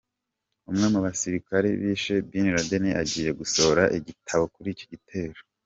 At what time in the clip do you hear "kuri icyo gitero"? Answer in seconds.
4.53-5.39